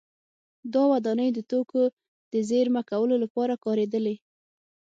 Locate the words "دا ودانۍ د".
0.73-1.39